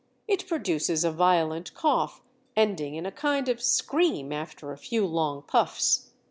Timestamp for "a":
1.03-1.11, 3.05-3.11, 4.71-4.77